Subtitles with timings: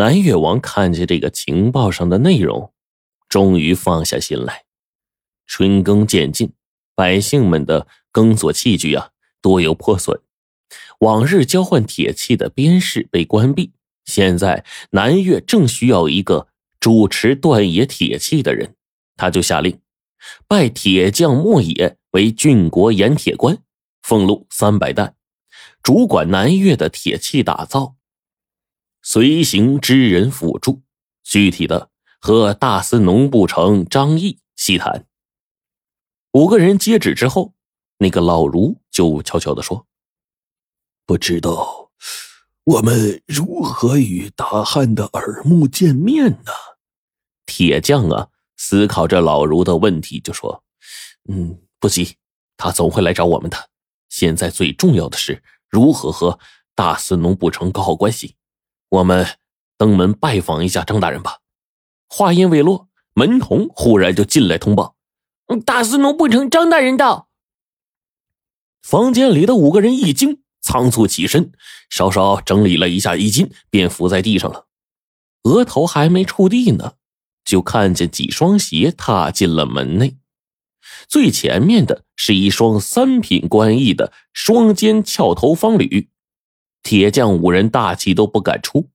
[0.00, 2.72] 南越王看见这个情报上的内容，
[3.28, 4.64] 终于放下心来。
[5.46, 6.54] 春耕渐近，
[6.94, 9.10] 百姓们的耕作器具啊
[9.42, 10.18] 多有破损。
[11.00, 13.72] 往日交换铁器的边市被关闭，
[14.06, 16.48] 现在南越正需要一个
[16.80, 18.76] 主持断冶铁器的人，
[19.18, 19.78] 他就下令，
[20.48, 23.58] 拜铁匠莫野为郡国盐铁官，
[24.00, 25.14] 俸禄三百担，
[25.82, 27.96] 主管南越的铁器打造。
[29.12, 30.82] 随行之人辅助，
[31.24, 35.04] 具体的和大司农部丞张毅细谈。
[36.30, 37.52] 五个人接旨之后，
[37.98, 39.84] 那个老儒就悄悄的说。
[41.06, 41.90] 不知道
[42.62, 46.52] 我们如何与大汉的耳目见面呢？
[47.46, 50.62] 铁匠啊，思考着老儒的问题，就说
[51.28, 52.14] ：“嗯，不急，
[52.56, 53.70] 他总会来找我们的。
[54.08, 56.38] 现在最重要的是如何和
[56.76, 58.36] 大司农部丞搞好关系。
[58.90, 59.26] 我们
[59.78, 61.38] 登门拜访一下张大人吧。”
[62.08, 64.94] 话音未落，门童忽然就进来通报
[65.66, 67.28] ：“大司农不成张大人到。”
[68.82, 70.42] 房间里的五个人一惊。
[70.62, 71.52] 仓促起身，
[71.88, 74.66] 稍稍整理了一下衣襟，便伏在地上了。
[75.44, 76.92] 额头还没触地呢，
[77.42, 80.18] 就看见几双鞋踏进了门内。
[81.08, 86.10] 最前面的是一双三品官役的双肩翘头方履。
[86.82, 88.90] 铁匠五人大气都不敢出，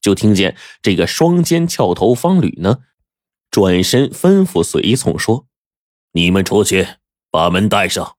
[0.00, 2.80] 就听见这个双肩翘头方履呢，
[3.50, 5.46] 转身吩咐随从说
[6.12, 6.86] ：“你们出去
[7.30, 8.16] 把门带上。”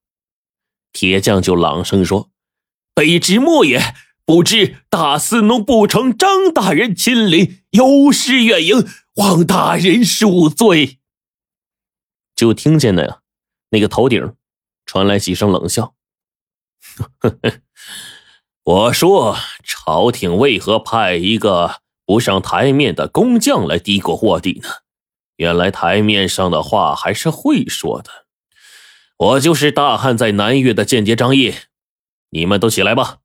[0.94, 2.32] 铁匠就朗声说。
[2.94, 3.82] 卑职莫也，
[4.26, 11.00] 不知大司农不成张大人亲临，有失远迎，望大人恕罪。
[12.36, 13.22] 就听见那
[13.72, 14.36] 那个头顶
[14.86, 15.96] 传来几声冷笑。
[16.98, 17.60] 呵呵
[18.66, 24.70] 我说，朝廷为何派一个不上台面的工匠来嘀咕货底呢？
[25.36, 28.26] 原来台面上的话还是会说的。
[29.18, 31.54] 我就是大汉在南越的间谍张毅。
[32.32, 33.20] 你们都起来吧。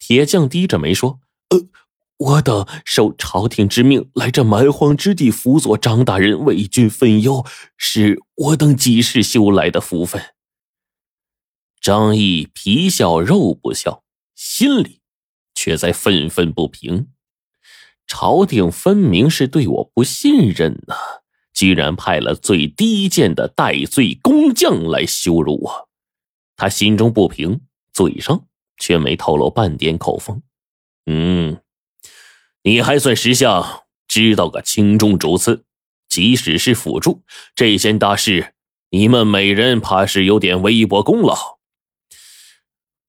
[0.00, 1.20] 铁匠低着眉说
[1.50, 1.68] ：“呃，
[2.16, 10.20] 我等受朝廷之命来这蛮荒之地辅佐张大人为君分忧，是我等几世修来的福分。”
[11.80, 14.02] 张毅皮笑肉不笑，
[14.36, 15.00] 心里
[15.56, 17.08] 却在愤愤不平。
[18.06, 20.94] 朝廷分明是对我不信任呐，
[21.52, 25.88] 居然派了最低贱的戴罪工匠来羞辱我，
[26.54, 27.62] 他心中不平。
[27.92, 30.42] 嘴上却没透露半点口风。
[31.06, 31.62] 嗯，
[32.62, 35.64] 你还算识相，知道个轻重主次。
[36.06, 37.22] 即使是辅助
[37.54, 38.52] 这件大事，
[38.90, 41.58] 你们每人怕是有点微薄功劳。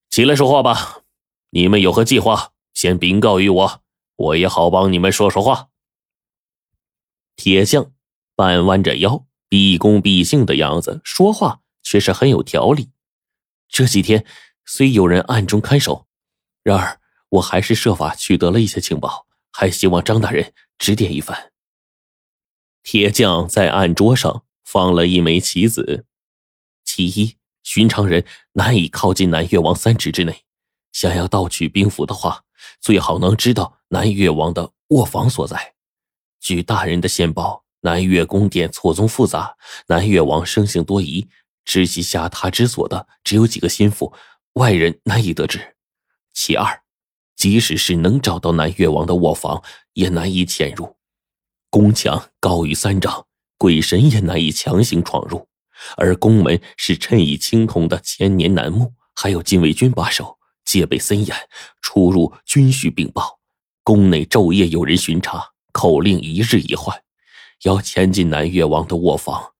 [0.08, 1.02] 起来说话吧，
[1.50, 3.82] 你们有何计划，先禀告于我，
[4.16, 5.68] 我也好帮你们说说话。
[7.36, 7.92] 铁匠
[8.34, 12.90] 半弯着腰，毕恭毕敬的样子，说话却是很有条理。
[13.68, 14.24] 这几天。
[14.70, 16.06] 虽有人暗中看守，
[16.62, 17.00] 然而
[17.30, 21.52] 我还是设法取得了一些情报，还希望张大人指点一番。
[22.82, 26.04] 铁匠在案桌上放了一枚棋子，
[26.84, 30.44] 其一，寻常人难以靠近南越王三尺之内，
[30.92, 32.42] 想要盗取兵符的话，
[32.80, 35.74] 最好能知道南越王的卧房所在。
[36.40, 39.56] 据大人的线报，南越宫殿错综复杂，
[39.86, 41.28] 南越王生性多疑，
[41.64, 44.12] 知其下榻之所的只有几个心腹。
[44.54, 45.76] 外人难以得知。
[46.32, 46.82] 其二，
[47.36, 49.62] 即使是能找到南越王的卧房，
[49.92, 50.96] 也难以潜入。
[51.70, 53.26] 宫墙高于三丈，
[53.56, 55.46] 鬼神也难以强行闯入。
[55.96, 60.37] 而宫门是衬以青铜的千年楠木，还有禁卫军把守，
[60.68, 61.34] 戒备森严，
[61.80, 63.40] 出入均需禀报。
[63.82, 67.02] 宫内昼夜有人巡查，口令一日一换。
[67.62, 69.54] 要潜进南越王的卧房，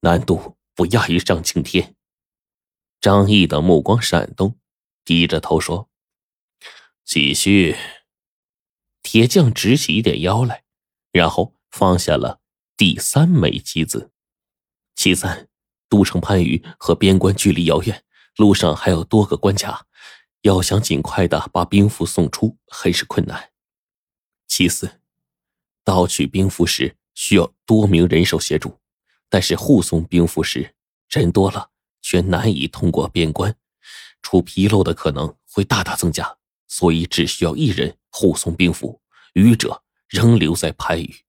[0.00, 1.96] 难度不亚于上青天。
[3.00, 4.58] 张毅的目光闪动，
[5.02, 5.88] 低着头说
[7.06, 7.74] ：“继续。”
[9.02, 10.64] 铁匠直起一点腰来，
[11.10, 12.40] 然后放下了
[12.76, 14.10] 第三枚棋子。
[14.94, 15.48] 其三，
[15.88, 18.04] 都城番禺和边关距离遥远，
[18.36, 19.86] 路上还有多个关卡，
[20.44, 23.50] 要想尽快的把兵符送出，很是困难。
[24.46, 25.00] 其次，
[25.82, 28.78] 盗取兵符时需要多名人手协助，
[29.28, 30.74] 但是护送兵符时
[31.10, 31.70] 人多了。
[32.06, 33.56] 却难以通过边关，
[34.20, 36.36] 出纰漏的可能会大大增加，
[36.68, 39.00] 所以只需要一人护送兵符，
[39.32, 41.24] 余者仍留在番禺。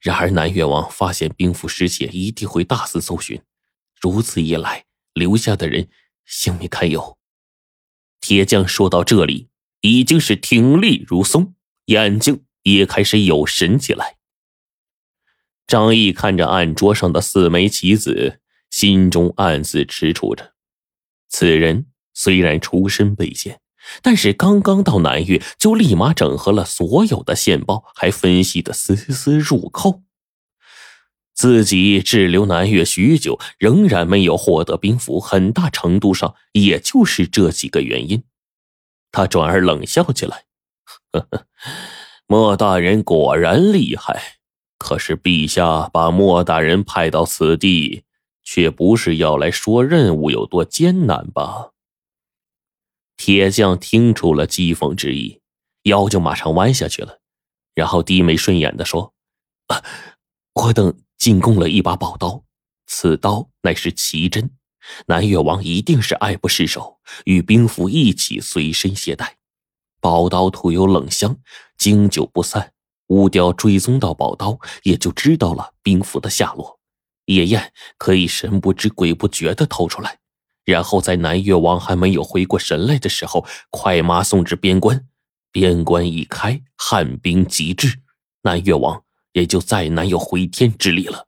[0.00, 3.40] 然而南越王发现兵符失窃，一定会大肆搜寻，
[4.00, 5.88] 如此一来，留下的人
[6.24, 7.16] 性命堪忧。
[8.22, 9.48] 铁匠说到这里，
[9.80, 11.54] 已经是挺立如松，
[11.86, 14.16] 眼睛也开始有神起来。
[15.66, 18.40] 张毅看着案桌上的四枚棋子，
[18.70, 20.52] 心中暗自踟蹰着：
[21.28, 23.60] 此人虽然出身卑贱，
[24.02, 30.04] 但是刚刚到南岳，就立马整合了所有的线报，还分析的丝丝入扣。
[31.42, 38.22] 自己滞留南岳许久，仍然没有获得兵符，很大程度上也就是这几个原因。
[39.10, 40.44] 他转而冷笑起来
[41.10, 41.46] ：“呵呵，
[42.28, 44.38] 莫大人果然厉害。
[44.78, 48.04] 可是陛下把莫大人派到此地，
[48.44, 51.70] 却不是要来说任务有多艰难吧？”
[53.18, 55.40] 铁匠听出了讥讽之意，
[55.82, 57.18] 腰就马上弯下去了，
[57.74, 59.12] 然后低眉顺眼的说
[59.66, 59.82] ：“啊，
[60.54, 62.42] 我等。”进贡了一把宝刀，
[62.88, 64.50] 此刀乃是奇珍，
[65.06, 69.36] 南越王一定是爱不释手，与兵符一起随身携带。
[70.00, 71.36] 宝刀涂有冷香，
[71.78, 72.72] 经久不散。
[73.06, 76.80] 乌雕追踪到宝刀，也就知道了兵符的下落。
[77.26, 80.18] 夜宴可以神不知鬼不觉的偷出来，
[80.64, 85.06] 然后在南越王还没有回过神来的时候，快马送至边关。
[85.52, 88.00] 边关一开，汉兵急至，
[88.42, 89.04] 南越王。
[89.32, 91.26] 也就再难有回天之力了。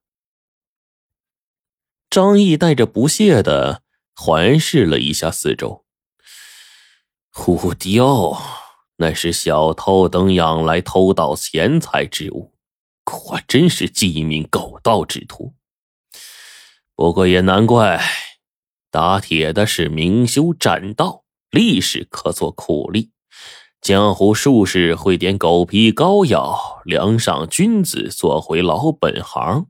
[2.11, 3.83] 张毅带着不屑的
[4.15, 5.85] 环视了一下四周，
[7.33, 8.41] 虎雕
[8.99, 12.55] 那是小偷等养来偷盗钱财之物，
[13.03, 15.57] 果真是鸡鸣狗盗之徒。
[16.95, 18.01] 不过也难怪，
[18.93, 23.11] 打铁的是明修栈道，历史可做苦力。
[23.85, 29.67] 江湖术士会点狗皮膏药，梁上君子做回老本行。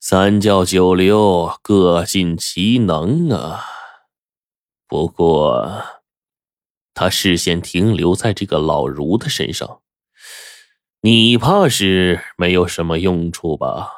[0.00, 3.64] 三教九流各尽其能啊。
[4.88, 5.84] 不过，
[6.94, 9.82] 他视线停留在这个老儒的身上，
[11.02, 13.92] 你怕是没有什么用处吧？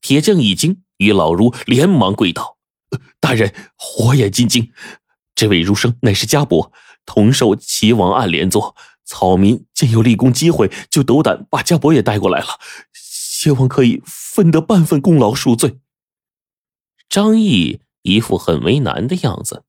[0.00, 2.56] 铁匠一惊，与老儒连忙跪道
[3.20, 4.72] ：“大人，火眼金睛，
[5.34, 6.72] 这位儒生乃是家伯。”
[7.04, 12.46] 同受齐王暗连坐，草民见有立功机会，就斗胆把家伯也带过来了，
[12.92, 15.78] 希望可以分得半份功劳赎罪。
[17.08, 19.64] 张毅一副很为难的样子，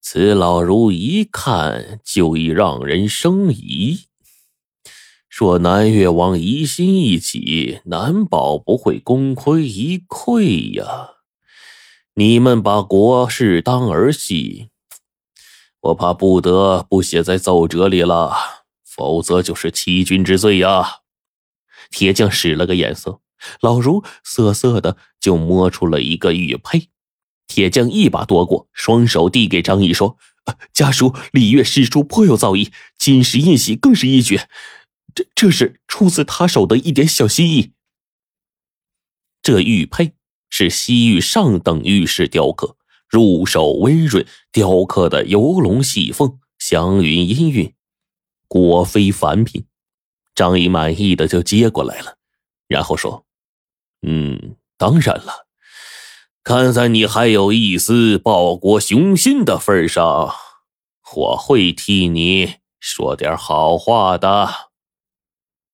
[0.00, 4.06] 此老儒一看就已让人生疑，
[5.28, 11.10] 说南越王疑心一起，难保不会功亏一篑呀。
[12.14, 14.69] 你们把国事当儿戏。
[15.80, 18.34] 我怕不得不写在奏折里了，
[18.84, 21.00] 否则就是欺君之罪呀！
[21.90, 23.20] 铁匠使了个眼色，
[23.60, 26.90] 老儒瑟瑟的就摸出了一个玉佩，
[27.46, 30.18] 铁匠一把夺过，双手递给张毅说
[30.72, 34.48] ：“家属礼乐诗书颇有造诣，金石印玺更是一绝，
[35.14, 37.72] 这这是出自他手的一点小心意。”
[39.42, 40.12] 这玉佩
[40.50, 42.76] 是西域上等玉石雕刻。
[43.10, 47.72] 入手温润，雕刻的游龙戏凤，祥云氤氲，
[48.46, 49.66] 果非凡品。
[50.34, 52.14] 张毅满意的就接过来了，
[52.68, 53.26] 然后说
[54.06, 55.46] ：“嗯，当然了，
[56.44, 60.32] 看在你还有一丝报国雄心的份上，
[61.16, 64.69] 我会替你说点好话的。”